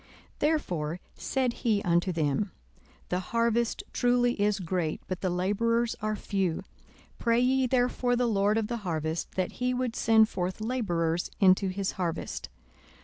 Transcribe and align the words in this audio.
42:010:002 0.01 0.09
Therefore 0.39 0.99
said 1.13 1.53
he 1.61 1.83
unto 1.83 2.11
them, 2.11 2.51
The 3.09 3.19
harvest 3.19 3.83
truly 3.93 4.33
is 4.41 4.59
great, 4.59 4.99
but 5.07 5.21
the 5.21 5.29
labourers 5.29 5.95
are 6.01 6.15
few: 6.15 6.63
pray 7.19 7.39
ye 7.39 7.67
therefore 7.67 8.15
the 8.15 8.25
Lord 8.25 8.57
of 8.57 8.65
the 8.65 8.77
harvest, 8.77 9.33
that 9.33 9.51
he 9.61 9.75
would 9.75 9.95
send 9.95 10.27
forth 10.27 10.59
labourers 10.59 11.29
into 11.39 11.67
his 11.67 11.91
harvest. 12.01 12.49